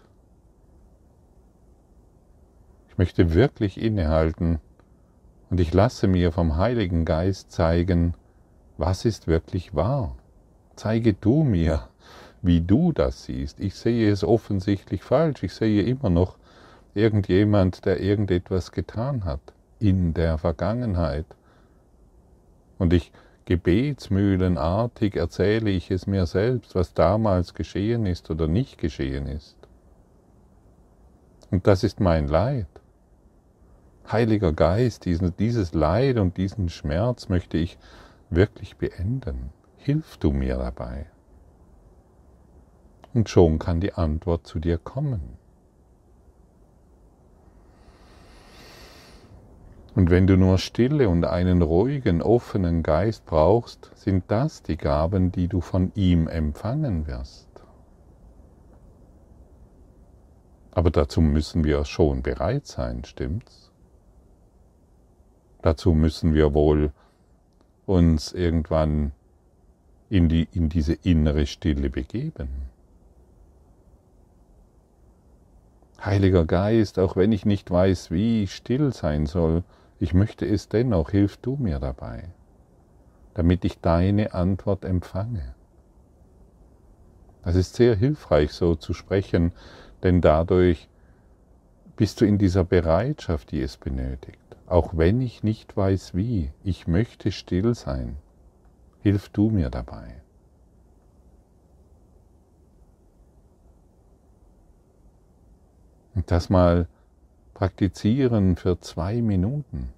Ich 2.89 2.99
möchte 2.99 3.35
wirklich 3.35 3.81
innehalten 3.81 4.59
und 5.49 5.61
ich 5.61 5.73
lasse 5.73 6.09
mir 6.09 6.33
vom 6.33 6.57
Heiligen 6.57 7.05
Geist 7.05 7.53
zeigen, 7.53 8.15
was 8.79 9.05
ist 9.05 9.29
wirklich 9.29 9.75
wahr. 9.75 10.17
Zeige 10.75 11.15
du 11.15 11.45
mir, 11.45 11.89
wie 12.43 12.61
du 12.61 12.93
das 12.93 13.25
siehst. 13.25 13.61
Ich 13.61 13.75
sehe 13.77 14.11
es 14.11 14.25
offensichtlich 14.25 15.03
falsch. 15.03 15.45
Ich 15.45 15.55
sehe 15.55 15.83
immer 15.85 16.11
noch 16.11 16.37
irgendjemand, 16.95 17.87
der 17.87 18.01
irgendetwas 18.01 18.73
getan 18.73 19.25
hat 19.25 19.41
in 19.79 20.13
der 20.13 20.39
Vergangenheit. 20.39 21.27
Und 22.79 22.93
ich 22.93 23.13
gebetsmühlenartig 23.45 25.17
erzähle 25.17 25.71
ich 25.71 25.91
es 25.91 26.07
mir 26.07 26.27
selbst, 26.27 26.75
was 26.75 26.95
damals 26.95 27.55
geschehen 27.55 28.07
ist 28.07 28.31
oder 28.31 28.49
nicht 28.49 28.79
geschehen 28.79 29.27
ist. 29.27 29.57
Und 31.51 31.67
das 31.67 31.85
ist 31.85 32.01
mein 32.01 32.29
Leid. 32.29 32.67
Heiliger 34.11 34.53
Geist, 34.53 35.05
diesen, 35.05 35.37
dieses 35.37 35.75
Leid 35.75 36.19
und 36.19 36.37
diesen 36.37 36.69
Schmerz 36.71 37.29
möchte 37.29 37.57
ich 37.57 37.79
wirklich 38.31 38.77
beenden. 38.77 39.51
Hilf 39.77 40.17
du 40.17 40.33
mir 40.33 40.57
dabei 40.57 41.07
und 43.15 43.29
schon 43.29 43.59
kann 43.59 43.81
die 43.81 43.95
Antwort 43.95 44.47
zu 44.47 44.59
dir 44.59 44.79
kommen. 44.79 45.39
Und 49.95 50.09
wenn 50.09 50.27
du 50.27 50.39
nur 50.39 50.57
Stille 50.57 51.09
und 51.11 51.25
einen 51.25 51.61
ruhigen, 51.61 52.23
offenen 52.23 52.83
Geist 52.83 53.27
brauchst, 53.27 53.91
sind 53.95 54.25
das 54.29 54.63
die 54.63 54.79
Gaben, 54.79 55.33
die 55.33 55.49
du 55.49 55.61
von 55.61 55.93
ihm 55.95 56.29
empfangen 56.29 57.07
wirst. 57.07 57.49
Aber 60.71 60.91
dazu 60.91 61.21
müssen 61.21 61.65
wir 61.65 61.85
schon 61.85 62.23
bereit 62.23 62.67
sein, 62.67 63.05
stimmt's? 63.05 63.71
Dazu 65.61 65.93
müssen 65.93 66.33
wir 66.33 66.55
wohl 66.55 66.93
uns 67.85 68.33
irgendwann 68.33 69.13
in, 70.09 70.31
die, 70.31 70.49
in 70.53 70.71
diese 70.71 70.95
innere 70.95 71.47
Stille 71.47 71.91
begeben. 71.91 72.72
Heiliger 76.05 76.45
Geist, 76.47 76.99
auch 76.99 77.15
wenn 77.15 77.31
ich 77.31 77.47
nicht 77.47 77.71
weiß, 77.71 78.11
wie 78.11 78.43
ich 78.43 78.55
still 78.55 78.93
sein 78.93 79.27
soll, 79.27 79.63
ich 80.01 80.15
möchte 80.15 80.45
es 80.47 80.69
dennoch, 80.69 81.11
hilf 81.11 81.37
du 81.37 81.57
mir 81.57 81.79
dabei, 81.79 82.25
damit 83.35 83.65
ich 83.65 83.81
deine 83.81 84.35
Antwort 84.35 84.85
empfange. 84.85 85.55
Das 87.45 87.55
ist 87.55 87.75
sehr 87.75 87.95
hilfreich, 87.95 88.53
so 88.53 88.75
zu 88.75 88.95
sprechen, 88.95 89.53
denn 90.03 90.21
dadurch 90.21 90.89
bist 91.97 92.21
du 92.21 92.25
in 92.25 92.39
dieser 92.39 92.65
Bereitschaft, 92.65 93.53
die 93.53 93.61
es 93.61 93.77
benötigt. 93.77 94.39
Auch 94.67 94.97
wenn 94.97 95.21
ich 95.21 95.45
nicht 95.45 95.77
weiß 95.77 96.15
wie, 96.15 96.51
ich 96.65 96.89
möchte 96.89 97.31
still 97.31 97.75
sein, 97.75 98.17
hilf 99.03 99.29
du 99.29 99.51
mir 99.51 99.71
dabei. 99.71 100.22
Und 106.15 106.31
das 106.31 106.51
mal 106.51 106.87
praktizieren 107.55 108.57
für 108.57 108.81
zwei 108.81 109.23
Minuten. 109.23 109.89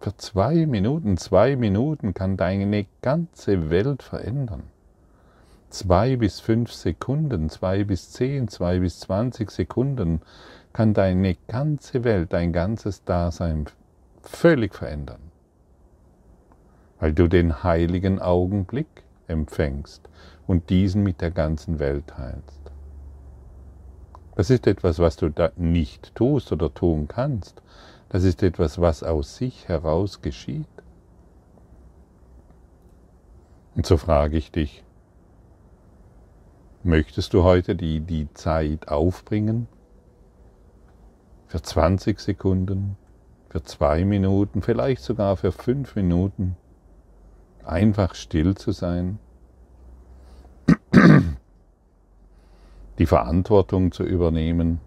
Für 0.00 0.16
zwei 0.16 0.66
Minuten, 0.66 1.16
zwei 1.16 1.56
Minuten 1.56 2.14
kann 2.14 2.36
deine 2.36 2.86
ganze 3.02 3.70
Welt 3.70 4.02
verändern. 4.02 4.62
Zwei 5.70 6.16
bis 6.16 6.40
fünf 6.40 6.72
Sekunden, 6.72 7.50
zwei 7.50 7.84
bis 7.84 8.10
zehn, 8.12 8.48
zwei 8.48 8.78
bis 8.78 9.00
zwanzig 9.00 9.50
Sekunden 9.50 10.22
kann 10.72 10.94
deine 10.94 11.36
ganze 11.46 12.04
Welt, 12.04 12.32
dein 12.32 12.52
ganzes 12.52 13.04
Dasein 13.04 13.66
völlig 14.22 14.74
verändern. 14.74 15.20
Weil 17.00 17.12
du 17.12 17.28
den 17.28 17.62
heiligen 17.62 18.20
Augenblick 18.20 19.04
empfängst 19.26 20.08
und 20.46 20.70
diesen 20.70 21.02
mit 21.02 21.20
der 21.20 21.30
ganzen 21.30 21.78
Welt 21.78 22.06
teilst. 22.06 22.57
Das 24.38 24.50
ist 24.50 24.68
etwas, 24.68 25.00
was 25.00 25.16
du 25.16 25.30
da 25.30 25.50
nicht 25.56 26.14
tust 26.14 26.52
oder 26.52 26.72
tun 26.72 27.08
kannst. 27.08 27.60
Das 28.08 28.22
ist 28.22 28.44
etwas, 28.44 28.80
was 28.80 29.02
aus 29.02 29.34
sich 29.34 29.66
heraus 29.66 30.22
geschieht. 30.22 30.68
Und 33.74 33.84
so 33.84 33.96
frage 33.96 34.36
ich 34.36 34.52
dich, 34.52 34.84
möchtest 36.84 37.34
du 37.34 37.42
heute 37.42 37.74
die, 37.74 37.98
die 37.98 38.32
Zeit 38.32 38.86
aufbringen? 38.86 39.66
Für 41.48 41.60
20 41.60 42.20
Sekunden, 42.20 42.96
für 43.48 43.64
zwei 43.64 44.04
Minuten, 44.04 44.62
vielleicht 44.62 45.02
sogar 45.02 45.36
für 45.36 45.50
fünf 45.50 45.96
Minuten, 45.96 46.56
einfach 47.64 48.14
still 48.14 48.54
zu 48.54 48.70
sein, 48.70 49.18
die 52.98 53.06
Verantwortung 53.06 53.92
zu 53.92 54.02
übernehmen 54.02 54.80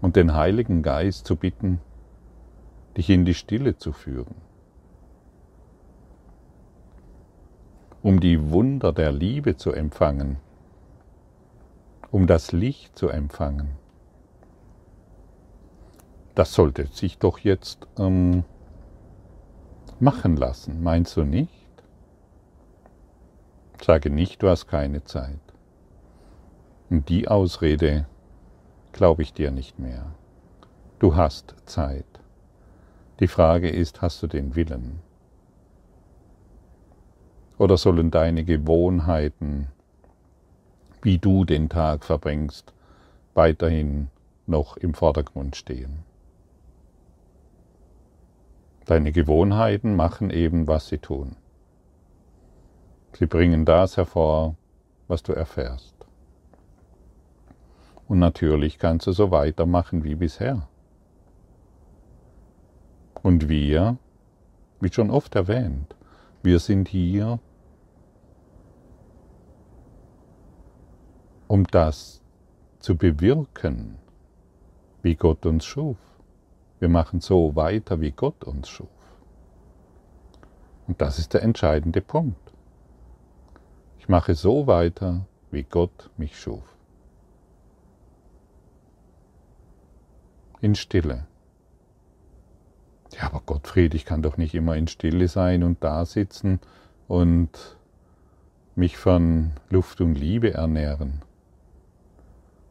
und 0.00 0.16
den 0.16 0.34
Heiligen 0.34 0.82
Geist 0.82 1.26
zu 1.26 1.36
bitten, 1.36 1.80
dich 2.96 3.08
in 3.08 3.24
die 3.24 3.34
Stille 3.34 3.76
zu 3.76 3.92
führen, 3.92 4.34
um 8.02 8.20
die 8.20 8.50
Wunder 8.50 8.92
der 8.92 9.12
Liebe 9.12 9.56
zu 9.56 9.72
empfangen, 9.72 10.36
um 12.10 12.26
das 12.26 12.52
Licht 12.52 12.98
zu 12.98 13.08
empfangen. 13.08 13.70
Das 16.34 16.52
sollte 16.54 16.86
sich 16.86 17.18
doch 17.18 17.38
jetzt 17.38 17.86
ähm, 17.98 18.44
machen 20.00 20.36
lassen, 20.36 20.82
meinst 20.82 21.16
du 21.16 21.24
nicht? 21.24 21.52
Sage 23.80 24.10
nicht, 24.10 24.42
du 24.42 24.48
hast 24.48 24.66
keine 24.66 25.04
Zeit. 25.04 25.51
Und 26.92 27.08
die 27.08 27.26
Ausrede 27.26 28.04
glaube 28.92 29.22
ich 29.22 29.32
dir 29.32 29.50
nicht 29.50 29.78
mehr. 29.78 30.12
Du 30.98 31.16
hast 31.16 31.54
Zeit. 31.64 32.04
Die 33.18 33.28
Frage 33.28 33.70
ist, 33.70 34.02
hast 34.02 34.22
du 34.22 34.26
den 34.26 34.56
Willen? 34.56 35.00
Oder 37.56 37.78
sollen 37.78 38.10
deine 38.10 38.44
Gewohnheiten, 38.44 39.68
wie 41.00 41.16
du 41.16 41.46
den 41.46 41.70
Tag 41.70 42.04
verbringst, 42.04 42.74
weiterhin 43.32 44.08
noch 44.46 44.76
im 44.76 44.92
Vordergrund 44.92 45.56
stehen? 45.56 46.00
Deine 48.84 49.12
Gewohnheiten 49.12 49.96
machen 49.96 50.28
eben, 50.28 50.66
was 50.66 50.88
sie 50.88 50.98
tun. 50.98 51.36
Sie 53.14 53.24
bringen 53.24 53.64
das 53.64 53.96
hervor, 53.96 54.56
was 55.08 55.22
du 55.22 55.32
erfährst. 55.32 56.01
Und 58.08 58.18
natürlich 58.18 58.78
kannst 58.78 59.06
du 59.06 59.12
so 59.12 59.30
weitermachen 59.30 60.04
wie 60.04 60.14
bisher. 60.14 60.68
Und 63.22 63.48
wir, 63.48 63.96
wie 64.80 64.92
schon 64.92 65.10
oft 65.10 65.34
erwähnt, 65.34 65.94
wir 66.42 66.58
sind 66.58 66.88
hier, 66.88 67.38
um 71.46 71.66
das 71.68 72.22
zu 72.80 72.96
bewirken, 72.96 73.98
wie 75.02 75.14
Gott 75.14 75.46
uns 75.46 75.64
schuf. 75.64 75.98
Wir 76.80 76.88
machen 76.88 77.20
so 77.20 77.54
weiter, 77.54 78.00
wie 78.00 78.10
Gott 78.10 78.42
uns 78.42 78.68
schuf. 78.68 78.88
Und 80.88 81.00
das 81.00 81.18
ist 81.18 81.34
der 81.34 81.42
entscheidende 81.42 82.00
Punkt. 82.00 82.52
Ich 83.98 84.08
mache 84.08 84.34
so 84.34 84.66
weiter, 84.66 85.26
wie 85.52 85.62
Gott 85.62 86.10
mich 86.16 86.36
schuf. 86.38 86.71
In 90.62 90.76
Stille. 90.76 91.26
Ja, 93.10 93.24
aber 93.24 93.42
Gottfried, 93.44 93.94
ich 93.94 94.04
kann 94.04 94.22
doch 94.22 94.36
nicht 94.36 94.54
immer 94.54 94.76
in 94.76 94.86
Stille 94.86 95.26
sein 95.26 95.64
und 95.64 95.82
da 95.82 96.04
sitzen 96.04 96.60
und 97.08 97.76
mich 98.76 98.96
von 98.96 99.54
Luft 99.70 100.00
und 100.00 100.14
Liebe 100.14 100.54
ernähren. 100.54 101.22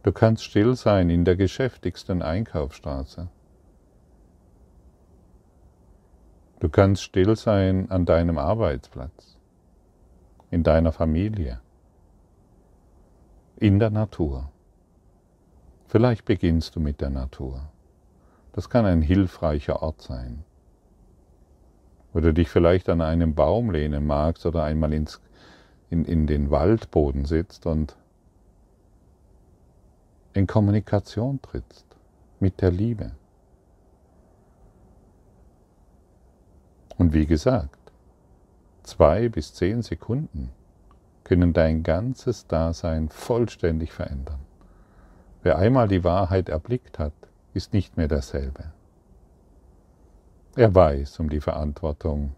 Du 0.03 0.13
kannst 0.13 0.45
still 0.45 0.77
sein 0.77 1.09
in 1.09 1.25
der 1.25 1.35
geschäftigsten 1.35 2.21
Einkaufsstraße. 2.21 3.27
Du 6.61 6.69
kannst 6.69 7.03
still 7.03 7.35
sein 7.35 7.91
an 7.91 8.05
deinem 8.05 8.37
Arbeitsplatz, 8.37 9.37
in 10.49 10.63
deiner 10.63 10.93
Familie, 10.93 11.59
in 13.57 13.79
der 13.79 13.89
Natur. 13.89 14.49
Vielleicht 15.89 16.23
beginnst 16.23 16.77
du 16.77 16.79
mit 16.79 17.01
der 17.01 17.09
Natur. 17.09 17.70
Das 18.53 18.69
kann 18.69 18.85
ein 18.85 19.01
hilfreicher 19.01 19.81
Ort 19.81 20.01
sein. 20.01 20.43
Wo 22.13 22.19
du 22.19 22.33
dich 22.33 22.49
vielleicht 22.49 22.89
an 22.89 23.01
einem 23.01 23.35
Baum 23.35 23.71
lehnen 23.71 24.05
magst 24.05 24.45
oder 24.45 24.63
einmal 24.63 24.91
ins, 24.93 25.21
in, 25.89 26.03
in 26.05 26.27
den 26.27 26.51
Waldboden 26.51 27.25
sitzt 27.25 27.65
und 27.65 27.95
in 30.33 30.47
Kommunikation 30.47 31.41
trittst 31.41 31.85
mit 32.39 32.61
der 32.61 32.71
Liebe. 32.71 33.11
Und 36.97 37.13
wie 37.13 37.25
gesagt, 37.25 37.79
zwei 38.83 39.29
bis 39.29 39.53
zehn 39.53 39.81
Sekunden 39.81 40.51
können 41.23 41.53
dein 41.53 41.83
ganzes 41.83 42.47
Dasein 42.47 43.09
vollständig 43.09 43.91
verändern. 43.91 44.39
Wer 45.43 45.57
einmal 45.57 45.87
die 45.87 46.03
Wahrheit 46.03 46.49
erblickt 46.49 46.99
hat, 46.99 47.13
ist 47.53 47.73
nicht 47.73 47.97
mehr 47.97 48.07
derselbe. 48.07 48.71
Er 50.55 50.73
weiß 50.73 51.19
um 51.19 51.29
die 51.29 51.41
Verantwortung, 51.41 52.33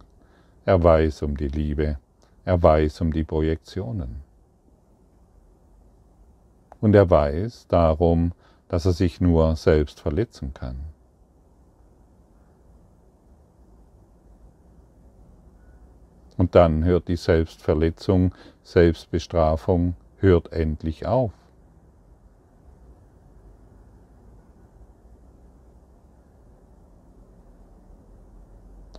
er 0.66 0.82
weiß 0.84 1.24
um 1.24 1.36
die 1.36 1.48
Liebe, 1.48 1.98
er 2.46 2.62
weiß 2.62 3.02
um 3.02 3.12
die 3.12 3.24
Projektionen. 3.24 4.22
Und 6.80 6.96
er 6.96 7.10
weiß 7.10 7.68
darum, 7.68 8.34
dass 8.68 8.86
er 8.86 8.94
sich 8.94 9.22
nur 9.22 9.56
selbst 9.56 10.00
verletzen 10.00 10.54
kann. 10.54 10.80
Und 16.38 16.56
dann 16.56 16.84
hört 16.84 17.08
die 17.08 17.16
Selbstverletzung, 17.16 18.34
Selbstbestrafung, 18.64 19.96
hört 20.18 20.52
endlich 20.52 21.06
auf. 21.06 21.32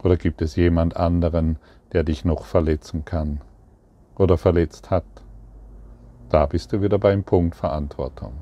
Oder 0.04 0.18
gibt 0.18 0.42
es 0.42 0.54
jemand 0.54 0.98
anderen, 0.98 1.56
der 1.92 2.04
dich 2.04 2.26
noch 2.26 2.44
verletzen 2.44 3.06
kann 3.06 3.40
oder 4.16 4.36
verletzt 4.36 4.90
hat? 4.90 5.04
Da 6.28 6.44
bist 6.44 6.72
du 6.72 6.82
wieder 6.82 6.98
beim 6.98 7.24
Punkt 7.24 7.56
Verantwortung. 7.56 8.34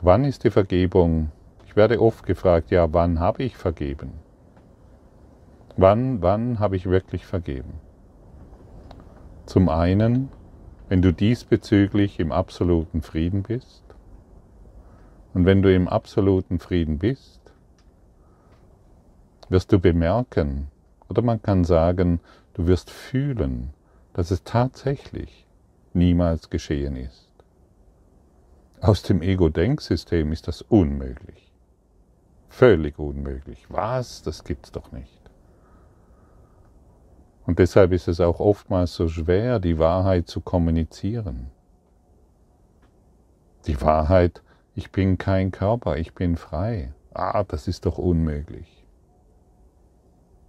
Wann 0.00 0.24
ist 0.24 0.44
die 0.44 0.50
Vergebung? 0.50 1.32
Ich 1.66 1.74
werde 1.74 2.00
oft 2.00 2.24
gefragt, 2.24 2.70
ja, 2.70 2.92
wann 2.92 3.18
habe 3.18 3.42
ich 3.42 3.56
vergeben? 3.56 4.12
Wann, 5.76 6.22
wann 6.22 6.60
habe 6.60 6.76
ich 6.76 6.86
wirklich 6.86 7.26
vergeben? 7.26 7.74
Zum 9.44 9.68
einen, 9.68 10.28
wenn 10.88 11.02
du 11.02 11.12
diesbezüglich 11.12 12.20
im 12.20 12.30
absoluten 12.30 13.02
Frieden 13.02 13.42
bist. 13.42 13.82
Und 15.34 15.46
wenn 15.46 15.62
du 15.62 15.74
im 15.74 15.88
absoluten 15.88 16.60
Frieden 16.60 16.98
bist, 16.98 17.39
wirst 19.50 19.72
du 19.72 19.78
bemerken, 19.78 20.68
oder 21.08 21.22
man 21.22 21.42
kann 21.42 21.64
sagen, 21.64 22.20
du 22.54 22.66
wirst 22.66 22.88
fühlen, 22.90 23.74
dass 24.14 24.30
es 24.30 24.44
tatsächlich 24.44 25.46
niemals 25.92 26.48
geschehen 26.48 26.96
ist. 26.96 27.28
Aus 28.80 29.02
dem 29.02 29.20
Ego-Denksystem 29.20 30.32
ist 30.32 30.48
das 30.48 30.62
unmöglich. 30.62 31.52
Völlig 32.48 32.98
unmöglich. 32.98 33.66
Was? 33.68 34.22
Das 34.22 34.44
gibt's 34.44 34.72
doch 34.72 34.90
nicht. 34.92 35.20
Und 37.44 37.58
deshalb 37.58 37.92
ist 37.92 38.08
es 38.08 38.20
auch 38.20 38.40
oftmals 38.40 38.94
so 38.94 39.08
schwer, 39.08 39.58
die 39.58 39.78
Wahrheit 39.78 40.28
zu 40.28 40.40
kommunizieren. 40.40 41.50
Die 43.66 43.80
Wahrheit, 43.80 44.42
ich 44.74 44.92
bin 44.92 45.18
kein 45.18 45.50
Körper, 45.50 45.96
ich 45.96 46.14
bin 46.14 46.36
frei. 46.36 46.92
Ah, 47.12 47.44
das 47.44 47.68
ist 47.68 47.86
doch 47.86 47.98
unmöglich. 47.98 48.79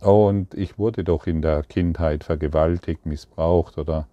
Und 0.02 0.56
ich 0.56 0.80
wurde 0.80 1.04
doch 1.04 1.28
in 1.28 1.42
der 1.42 1.64
Kindheit 1.64 2.24
vergewaltigt, 2.24 3.06
missbraucht 3.06 3.78
oder 3.78 4.08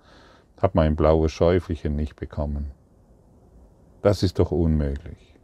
habe 0.60 0.72
mein 0.74 0.96
blaues 0.96 1.32
Schäufelchen 1.32 1.96
nicht 1.96 2.16
bekommen. 2.16 2.70
Das 4.02 4.22
ist 4.22 4.38
doch 4.38 4.52
unmöglich. 4.52 5.34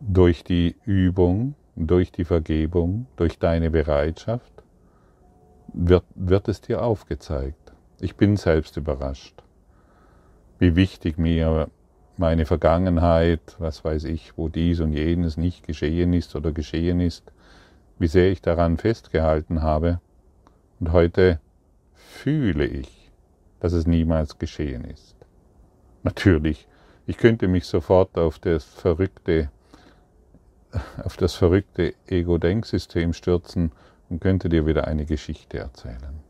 Durch 0.00 0.44
die 0.44 0.76
Übung, 0.84 1.54
durch 1.76 2.10
die 2.10 2.24
Vergebung, 2.24 3.06
durch 3.16 3.38
deine 3.38 3.70
Bereitschaft 3.70 4.64
wird, 5.72 6.04
wird 6.14 6.48
es 6.48 6.60
dir 6.62 6.82
aufgezeigt. 6.82 7.72
Ich 8.00 8.16
bin 8.16 8.36
selbst 8.36 8.76
überrascht, 8.76 9.42
wie 10.58 10.74
wichtig 10.74 11.18
mir 11.18 11.68
meine 12.18 12.46
Vergangenheit, 12.46 13.56
was 13.58 13.84
weiß 13.84 14.04
ich, 14.04 14.36
wo 14.36 14.48
dies 14.48 14.80
und 14.80 14.92
jenes 14.92 15.36
nicht 15.36 15.66
geschehen 15.66 16.12
ist 16.12 16.34
oder 16.36 16.52
geschehen 16.52 17.00
ist, 17.00 17.32
wie 17.98 18.06
sehr 18.06 18.30
ich 18.30 18.42
daran 18.42 18.78
festgehalten 18.78 19.62
habe. 19.62 20.00
Und 20.80 20.92
heute 20.92 21.40
fühle 21.94 22.66
ich, 22.66 23.10
dass 23.60 23.72
es 23.72 23.86
niemals 23.86 24.38
geschehen 24.38 24.84
ist. 24.84 25.16
Natürlich, 26.02 26.68
ich 27.06 27.16
könnte 27.16 27.48
mich 27.48 27.66
sofort 27.66 28.16
auf 28.18 28.38
das 28.38 28.64
verrückte, 28.64 29.50
auf 31.02 31.16
das 31.16 31.34
verrückte 31.34 31.94
Ego-Denksystem 32.06 33.12
stürzen 33.12 33.72
und 34.08 34.20
könnte 34.20 34.48
dir 34.48 34.66
wieder 34.66 34.86
eine 34.86 35.06
Geschichte 35.06 35.58
erzählen. 35.58 36.20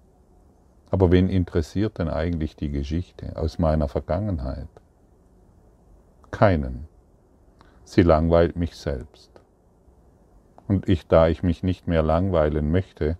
Aber 0.90 1.10
wen 1.10 1.28
interessiert 1.28 1.98
denn 1.98 2.08
eigentlich 2.08 2.56
die 2.56 2.70
Geschichte 2.70 3.36
aus 3.36 3.58
meiner 3.58 3.88
Vergangenheit? 3.88 4.68
Keinen. 6.30 6.88
Sie 7.84 8.02
langweilt 8.02 8.56
mich 8.56 8.76
selbst. 8.76 9.30
Und 10.68 10.88
ich, 10.88 11.06
da 11.06 11.28
ich 11.28 11.42
mich 11.42 11.62
nicht 11.62 11.86
mehr 11.86 12.02
langweilen 12.02 12.70
möchte, 12.70 13.16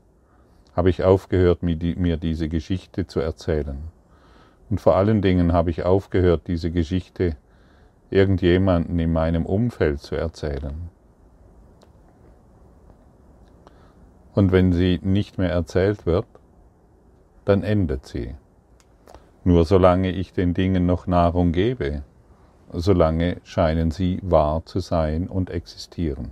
habe 0.74 0.90
ich 0.90 1.04
aufgehört, 1.04 1.62
mir 1.62 2.16
diese 2.16 2.48
Geschichte 2.48 3.06
zu 3.06 3.20
erzählen. 3.20 3.78
Und 4.68 4.80
vor 4.80 4.96
allen 4.96 5.22
Dingen 5.22 5.52
habe 5.52 5.70
ich 5.70 5.84
aufgehört, 5.84 6.48
diese 6.48 6.70
Geschichte 6.70 7.36
irgendjemanden 8.10 8.98
in 8.98 9.12
meinem 9.12 9.46
Umfeld 9.46 10.00
zu 10.00 10.16
erzählen. 10.16 10.90
Und 14.34 14.52
wenn 14.52 14.72
sie 14.72 15.00
nicht 15.02 15.38
mehr 15.38 15.50
erzählt 15.50 16.04
wird, 16.04 16.26
dann 17.44 17.62
endet 17.62 18.06
sie. 18.06 18.34
Nur 19.44 19.64
solange 19.64 20.10
ich 20.10 20.32
den 20.32 20.52
Dingen 20.52 20.84
noch 20.84 21.06
Nahrung 21.06 21.52
gebe, 21.52 22.02
solange 22.72 23.40
scheinen 23.44 23.90
sie 23.90 24.18
wahr 24.22 24.64
zu 24.64 24.80
sein 24.80 25.28
und 25.28 25.50
existieren. 25.50 26.30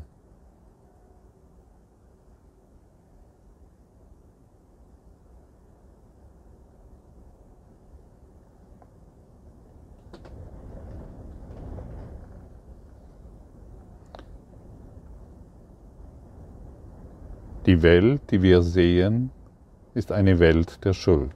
Die 17.67 17.81
Welt, 17.81 18.21
die 18.31 18.43
wir 18.43 18.61
sehen, 18.61 19.31
ist 19.95 20.13
eine 20.13 20.39
Welt 20.39 20.85
der 20.85 20.93
Schuld 20.93 21.35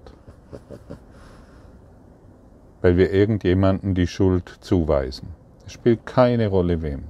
weil 2.81 2.97
wir 2.97 3.13
irgendjemanden 3.13 3.95
die 3.95 4.07
Schuld 4.07 4.49
zuweisen. 4.61 5.29
Es 5.67 5.73
spielt 5.73 6.07
keine 6.07 6.49
Rolle 6.49 6.83
wem. 6.83 7.05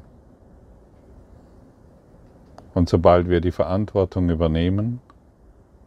Und 2.74 2.88
sobald 2.88 3.28
wir 3.28 3.40
die 3.40 3.52
Verantwortung 3.52 4.30
übernehmen, 4.30 5.00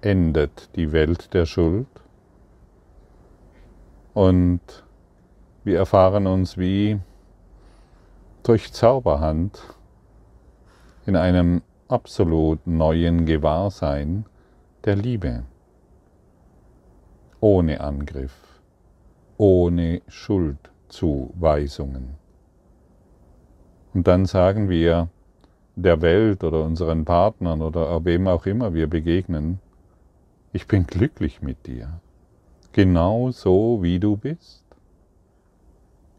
endet 0.02 0.76
die 0.76 0.91
Welt 0.91 1.34
der 1.34 1.46
Schuld 1.46 1.88
und 4.13 4.62
wir 5.63 5.78
erfahren 5.78 6.28
uns 6.28 6.58
wie 6.58 7.00
durch 8.44 8.74
Zauberhand 8.74 9.62
in 11.06 11.15
einem 11.15 11.62
absolut 11.88 12.65
neuen 12.65 13.26
Gewahrsein 13.26 14.26
der 14.86 14.96
Liebe, 14.96 15.44
ohne 17.39 17.80
Angriff 17.82 18.51
ohne 19.41 20.01
Schuldzuweisungen. 20.08 22.15
Und 23.91 24.06
dann 24.06 24.27
sagen 24.27 24.69
wir 24.69 25.10
der 25.75 26.04
Welt 26.04 26.43
oder 26.43 26.63
unseren 26.63 27.06
Partnern 27.06 27.63
oder 27.63 28.06
wem 28.06 28.27
auch 28.27 28.45
immer 28.45 28.75
wir 28.75 28.86
begegnen, 28.86 29.58
ich 30.54 30.67
bin 30.67 30.86
glücklich 30.86 31.41
mit 31.41 31.65
dir, 31.65 31.99
genau 32.71 33.32
so 33.32 33.80
wie 33.82 33.99
du 33.99 34.15
bist. 34.15 34.63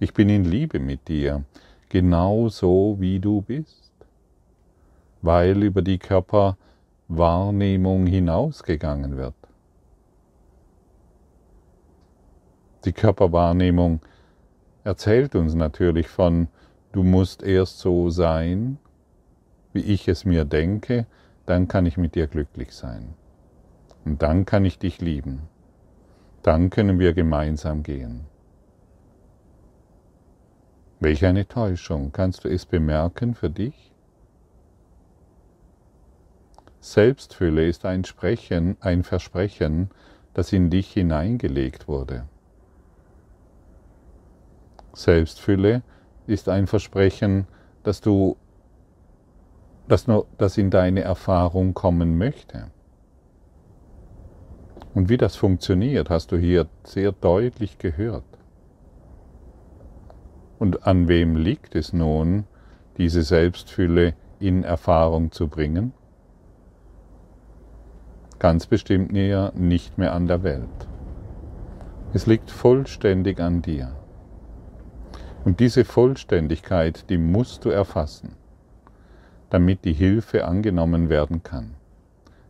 Ich 0.00 0.12
bin 0.12 0.28
in 0.28 0.44
Liebe 0.44 0.80
mit 0.80 1.06
dir, 1.06 1.44
genau 1.90 2.48
so 2.48 2.96
wie 2.98 3.20
du 3.20 3.40
bist, 3.40 3.92
weil 5.20 5.62
über 5.62 5.82
die 5.82 5.98
Körperwahrnehmung 5.98 8.04
hinausgegangen 8.04 9.16
wird. 9.16 9.41
Die 12.84 12.92
Körperwahrnehmung 12.92 14.00
erzählt 14.84 15.34
uns 15.34 15.54
natürlich 15.54 16.08
von, 16.08 16.48
du 16.92 17.02
musst 17.02 17.42
erst 17.42 17.78
so 17.78 18.10
sein, 18.10 18.78
wie 19.72 19.80
ich 19.80 20.08
es 20.08 20.24
mir 20.24 20.44
denke, 20.44 21.06
dann 21.46 21.68
kann 21.68 21.86
ich 21.86 21.96
mit 21.96 22.14
dir 22.14 22.26
glücklich 22.26 22.72
sein. 22.72 23.14
Und 24.04 24.22
dann 24.22 24.44
kann 24.44 24.64
ich 24.64 24.78
dich 24.78 25.00
lieben. 25.00 25.42
Dann 26.42 26.70
können 26.70 26.98
wir 26.98 27.14
gemeinsam 27.14 27.82
gehen. 27.82 28.26
Welch 30.98 31.24
eine 31.24 31.46
Täuschung. 31.46 32.12
Kannst 32.12 32.44
du 32.44 32.48
es 32.48 32.66
bemerken 32.66 33.34
für 33.34 33.50
dich? 33.50 33.92
Selbstfülle 36.80 37.66
ist 37.68 37.84
ein 37.84 38.04
Sprechen, 38.04 38.76
ein 38.80 39.04
Versprechen, 39.04 39.90
das 40.34 40.52
in 40.52 40.68
dich 40.68 40.92
hineingelegt 40.92 41.86
wurde. 41.86 42.24
Selbstfülle 44.94 45.82
ist 46.26 46.48
ein 46.48 46.66
Versprechen, 46.66 47.46
dass 47.82 48.00
du, 48.00 48.36
dass 49.88 50.06
nur, 50.06 50.26
das 50.38 50.58
in 50.58 50.70
deine 50.70 51.00
Erfahrung 51.00 51.74
kommen 51.74 52.18
möchte. 52.18 52.70
Und 54.94 55.08
wie 55.08 55.16
das 55.16 55.36
funktioniert, 55.36 56.10
hast 56.10 56.32
du 56.32 56.36
hier 56.36 56.66
sehr 56.84 57.12
deutlich 57.12 57.78
gehört. 57.78 58.24
Und 60.58 60.86
an 60.86 61.08
wem 61.08 61.36
liegt 61.36 61.74
es 61.74 61.92
nun, 61.92 62.44
diese 62.98 63.22
Selbstfülle 63.22 64.14
in 64.38 64.64
Erfahrung 64.64 65.32
zu 65.32 65.48
bringen? 65.48 65.92
Ganz 68.38 68.66
bestimmt 68.66 69.12
näher 69.12 69.52
nicht 69.54 69.98
mehr 69.98 70.12
an 70.12 70.26
der 70.26 70.42
Welt. 70.42 70.68
Es 72.12 72.26
liegt 72.26 72.50
vollständig 72.50 73.40
an 73.40 73.62
dir. 73.62 73.96
Und 75.44 75.58
diese 75.58 75.84
Vollständigkeit, 75.84 77.10
die 77.10 77.18
musst 77.18 77.64
du 77.64 77.70
erfassen, 77.70 78.36
damit 79.50 79.84
die 79.84 79.92
Hilfe 79.92 80.44
angenommen 80.44 81.08
werden 81.08 81.42
kann. 81.42 81.74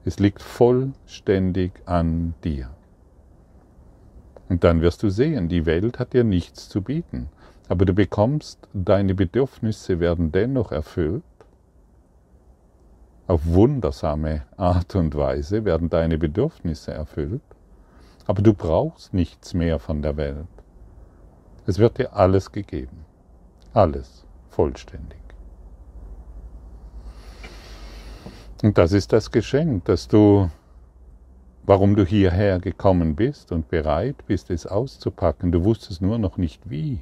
Es 0.04 0.18
liegt 0.18 0.42
vollständig 0.42 1.72
an 1.86 2.34
dir. 2.44 2.70
Und 4.48 4.64
dann 4.64 4.82
wirst 4.82 5.02
du 5.02 5.08
sehen, 5.08 5.48
die 5.48 5.64
Welt 5.64 5.98
hat 5.98 6.12
dir 6.12 6.24
nichts 6.24 6.68
zu 6.68 6.82
bieten, 6.82 7.30
aber 7.68 7.86
du 7.86 7.94
bekommst, 7.94 8.68
deine 8.74 9.14
Bedürfnisse 9.14 9.98
werden 9.98 10.30
dennoch 10.30 10.72
erfüllt. 10.72 11.22
Auf 13.26 13.46
wundersame 13.46 14.42
Art 14.58 14.94
und 14.96 15.14
Weise 15.14 15.64
werden 15.64 15.88
deine 15.88 16.18
Bedürfnisse 16.18 16.92
erfüllt, 16.92 17.40
aber 18.26 18.42
du 18.42 18.52
brauchst 18.52 19.14
nichts 19.14 19.54
mehr 19.54 19.78
von 19.78 20.02
der 20.02 20.18
Welt. 20.18 20.46
Es 21.66 21.78
wird 21.78 21.98
dir 21.98 22.14
alles 22.14 22.50
gegeben. 22.50 23.04
Alles 23.72 24.24
vollständig. 24.48 25.18
Und 28.62 28.78
das 28.78 28.92
ist 28.92 29.12
das 29.12 29.30
Geschenk, 29.30 29.84
dass 29.86 30.06
du, 30.08 30.50
warum 31.64 31.96
du 31.96 32.04
hierher 32.04 32.58
gekommen 32.60 33.16
bist 33.16 33.50
und 33.50 33.68
bereit 33.68 34.24
bist, 34.26 34.50
es 34.50 34.66
auszupacken. 34.66 35.50
Du 35.50 35.64
wusstest 35.64 36.00
nur 36.00 36.18
noch 36.18 36.36
nicht 36.36 36.70
wie. 36.70 37.00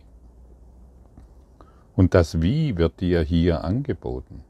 Und 1.96 2.14
das 2.14 2.40
Wie 2.40 2.76
wird 2.78 3.00
dir 3.00 3.20
hier 3.22 3.64
angeboten. 3.64 4.42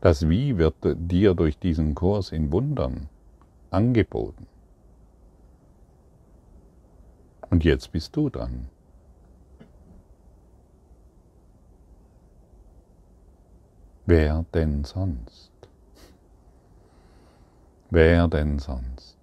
Das 0.00 0.28
Wie 0.28 0.56
wird 0.56 0.74
dir 0.82 1.34
durch 1.34 1.58
diesen 1.58 1.94
Kurs 1.94 2.32
in 2.32 2.50
Wundern 2.50 3.08
angeboten. 3.70 4.46
Und 7.50 7.64
jetzt 7.64 7.92
bist 7.92 8.16
du 8.16 8.30
dran. 8.30 8.68
Wer 14.12 14.44
denn 14.52 14.82
sonst? 14.82 15.52
Wer 17.90 18.26
denn 18.26 18.58
sonst? 18.58 19.16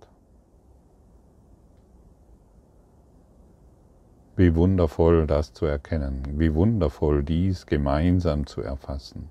Wie 4.37 4.55
wundervoll 4.55 5.27
das 5.27 5.51
zu 5.51 5.65
erkennen, 5.65 6.23
wie 6.39 6.53
wundervoll 6.53 7.21
dies 7.21 7.65
gemeinsam 7.65 8.47
zu 8.47 8.61
erfassen. 8.61 9.27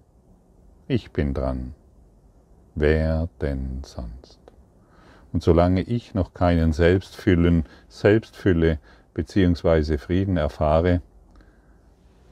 Ich 0.89 1.13
bin 1.13 1.33
dran. 1.33 1.73
Wer 2.75 3.31
denn 3.41 3.81
sonst? 3.83 4.41
Und 5.33 5.43
solange 5.43 5.81
ich 5.81 6.13
noch 6.13 6.35
keinen 6.35 6.75
Selbstfüllen, 6.75 7.65
Selbstfülle 7.89 8.79
bzw. 9.15 9.97
Frieden 9.97 10.37
erfahre, 10.37 11.01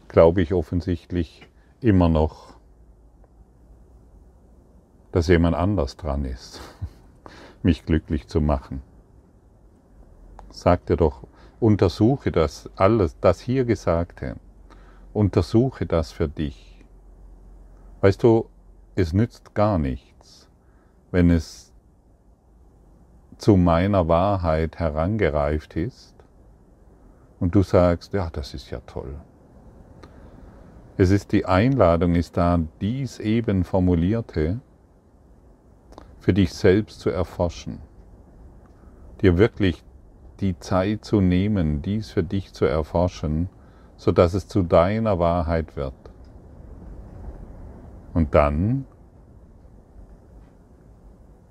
glaube 0.08 0.42
ich 0.42 0.52
offensichtlich 0.52 1.48
immer 1.80 2.10
noch, 2.10 2.53
dass 5.14 5.28
jemand 5.28 5.54
anders 5.54 5.96
dran 5.96 6.24
ist, 6.24 6.60
mich 7.62 7.86
glücklich 7.86 8.26
zu 8.26 8.40
machen. 8.40 8.82
Sag 10.50 10.86
dir 10.86 10.96
doch, 10.96 11.22
untersuche 11.60 12.32
das 12.32 12.68
alles, 12.74 13.16
das 13.20 13.38
hier 13.38 13.64
Gesagte, 13.64 14.34
untersuche 15.12 15.86
das 15.86 16.10
für 16.10 16.26
dich. 16.28 16.84
Weißt 18.00 18.24
du, 18.24 18.46
es 18.96 19.12
nützt 19.12 19.54
gar 19.54 19.78
nichts, 19.78 20.48
wenn 21.12 21.30
es 21.30 21.72
zu 23.38 23.56
meiner 23.56 24.08
Wahrheit 24.08 24.80
herangereift 24.80 25.76
ist 25.76 26.16
und 27.38 27.54
du 27.54 27.62
sagst, 27.62 28.14
ja, 28.14 28.30
das 28.30 28.52
ist 28.52 28.68
ja 28.70 28.80
toll. 28.80 29.14
Es 30.96 31.10
ist 31.10 31.30
die 31.30 31.46
Einladung, 31.46 32.16
ist 32.16 32.36
da, 32.36 32.58
dies 32.80 33.20
eben 33.20 33.62
formulierte 33.62 34.60
für 36.24 36.32
dich 36.32 36.54
selbst 36.54 37.00
zu 37.00 37.10
erforschen, 37.10 37.80
dir 39.20 39.36
wirklich 39.36 39.84
die 40.40 40.58
Zeit 40.58 41.04
zu 41.04 41.20
nehmen, 41.20 41.82
dies 41.82 42.12
für 42.12 42.22
dich 42.22 42.54
zu 42.54 42.64
erforschen, 42.64 43.50
sodass 43.98 44.32
es 44.32 44.48
zu 44.48 44.62
deiner 44.62 45.18
Wahrheit 45.18 45.76
wird. 45.76 45.92
Und 48.14 48.34
dann 48.34 48.86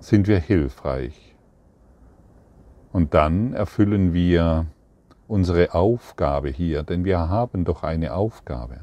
sind 0.00 0.26
wir 0.26 0.40
hilfreich. 0.40 1.36
Und 2.92 3.14
dann 3.14 3.52
erfüllen 3.52 4.12
wir 4.12 4.66
unsere 5.28 5.72
Aufgabe 5.72 6.48
hier, 6.48 6.82
denn 6.82 7.04
wir 7.04 7.28
haben 7.28 7.64
doch 7.64 7.84
eine 7.84 8.12
Aufgabe. 8.12 8.80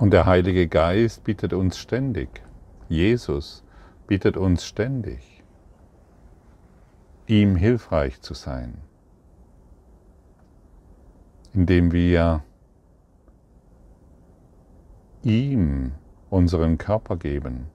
Und 0.00 0.14
der 0.14 0.24
Heilige 0.24 0.66
Geist 0.66 1.24
bittet 1.24 1.52
uns 1.52 1.76
ständig, 1.76 2.42
Jesus 2.88 3.62
bittet 4.06 4.38
uns 4.38 4.64
ständig, 4.64 5.44
ihm 7.26 7.54
hilfreich 7.54 8.18
zu 8.22 8.32
sein, 8.32 8.78
indem 11.52 11.92
wir 11.92 12.42
ihm 15.22 15.92
unseren 16.30 16.78
Körper 16.78 17.18
geben, 17.18 17.66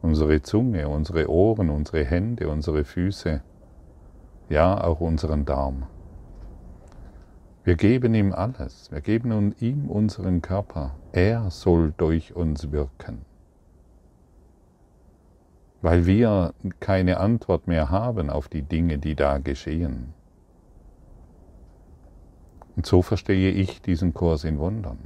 unsere 0.00 0.40
Zunge, 0.40 0.88
unsere 0.88 1.28
Ohren, 1.28 1.68
unsere 1.68 2.06
Hände, 2.06 2.48
unsere 2.48 2.84
Füße, 2.84 3.42
ja 4.48 4.82
auch 4.82 5.00
unseren 5.00 5.44
Darm. 5.44 5.88
Wir 7.64 7.76
geben 7.76 8.14
ihm 8.14 8.34
alles, 8.34 8.92
wir 8.92 9.00
geben 9.00 9.54
ihm 9.58 9.88
unseren 9.88 10.42
Körper. 10.42 10.96
Er 11.12 11.50
soll 11.50 11.94
durch 11.96 12.36
uns 12.36 12.72
wirken. 12.72 13.24
Weil 15.80 16.04
wir 16.04 16.52
keine 16.80 17.18
Antwort 17.20 17.66
mehr 17.66 17.88
haben 17.88 18.28
auf 18.28 18.48
die 18.48 18.60
Dinge, 18.60 18.98
die 18.98 19.14
da 19.14 19.38
geschehen. 19.38 20.12
Und 22.76 22.84
so 22.84 23.00
verstehe 23.00 23.50
ich 23.50 23.80
diesen 23.80 24.12
Kurs 24.12 24.44
in 24.44 24.58
Wundern. 24.58 24.98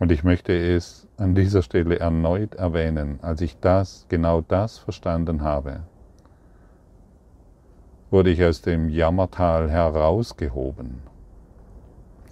Und 0.00 0.10
ich 0.10 0.24
möchte 0.24 0.52
es 0.52 1.06
an 1.16 1.36
dieser 1.36 1.62
Stelle 1.62 2.00
erneut 2.00 2.56
erwähnen, 2.56 3.20
als 3.22 3.40
ich 3.40 3.58
das, 3.60 4.06
genau 4.08 4.40
das 4.40 4.78
verstanden 4.78 5.42
habe, 5.42 5.82
wurde 8.10 8.30
ich 8.30 8.42
aus 8.44 8.62
dem 8.62 8.88
Jammertal 8.88 9.70
herausgehoben. 9.70 11.02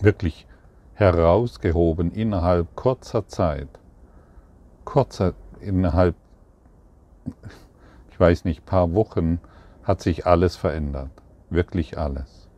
Wirklich 0.00 0.46
herausgehoben 0.94 2.12
innerhalb 2.12 2.74
kurzer 2.74 3.26
Zeit. 3.26 3.68
Kurzer, 4.84 5.34
innerhalb, 5.60 6.14
ich 8.10 8.18
weiß 8.18 8.44
nicht, 8.44 8.64
paar 8.64 8.94
Wochen 8.94 9.40
hat 9.82 10.00
sich 10.00 10.26
alles 10.26 10.56
verändert. 10.56 11.10
Wirklich 11.50 11.98
alles. 11.98 12.48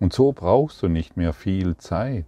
Und 0.00 0.12
so 0.12 0.32
brauchst 0.32 0.82
du 0.82 0.88
nicht 0.88 1.16
mehr 1.16 1.32
viel 1.32 1.76
Zeit. 1.76 2.26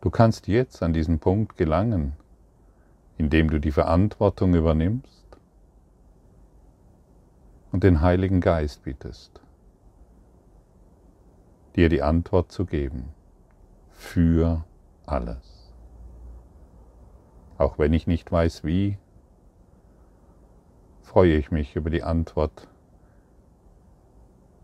Du 0.00 0.10
kannst 0.10 0.48
jetzt 0.48 0.82
an 0.82 0.92
diesen 0.92 1.18
Punkt 1.18 1.56
gelangen, 1.56 2.14
indem 3.16 3.50
du 3.50 3.58
die 3.58 3.72
Verantwortung 3.72 4.54
übernimmst 4.54 5.23
und 7.74 7.82
den 7.82 8.02
Heiligen 8.02 8.40
Geist 8.40 8.84
bittest, 8.84 9.40
dir 11.74 11.88
die 11.88 12.02
Antwort 12.02 12.52
zu 12.52 12.66
geben 12.66 13.12
für 13.90 14.62
alles. 15.06 15.72
Auch 17.58 17.76
wenn 17.76 17.92
ich 17.92 18.06
nicht 18.06 18.30
weiß 18.30 18.62
wie, 18.62 18.96
freue 21.02 21.34
ich 21.34 21.50
mich 21.50 21.74
über 21.74 21.90
die 21.90 22.04
Antwort, 22.04 22.68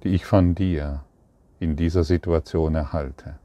die 0.05 0.11
ich 0.11 0.25
von 0.25 0.55
dir 0.55 1.03
in 1.59 1.75
dieser 1.75 2.05
Situation 2.05 2.77
erhalte. 2.77 3.41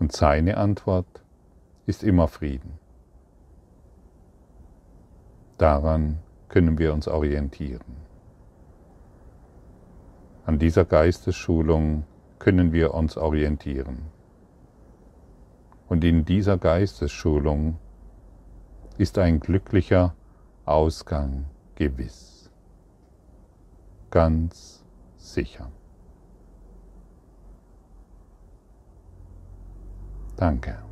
Und 0.00 0.10
seine 0.10 0.56
Antwort 0.56 1.22
ist 1.86 2.02
immer 2.02 2.26
Frieden. 2.26 2.76
Daran 5.58 6.18
können 6.50 6.78
wir 6.78 6.92
uns 6.92 7.08
orientieren. 7.08 7.96
An 10.44 10.58
dieser 10.58 10.84
Geistesschulung 10.84 12.04
können 12.38 12.72
wir 12.72 12.92
uns 12.92 13.16
orientieren. 13.16 14.02
Und 15.88 16.04
in 16.04 16.24
dieser 16.24 16.58
Geistesschulung 16.58 17.78
ist 18.98 19.16
ein 19.18 19.40
glücklicher 19.40 20.14
Ausgang 20.64 21.46
gewiss. 21.76 22.50
Ganz 24.10 24.84
sicher. 25.16 25.70
Danke. 30.36 30.89